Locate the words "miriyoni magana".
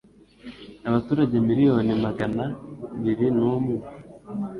1.47-2.43